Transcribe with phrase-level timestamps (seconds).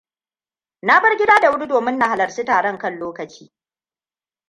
[0.81, 3.51] Na bar gida da wuri domin na halarci taron kan lokaci.